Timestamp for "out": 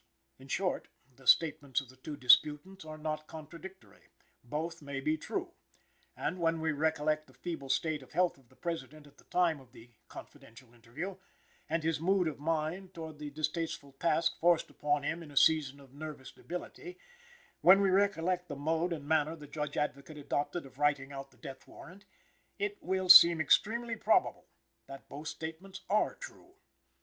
21.11-21.29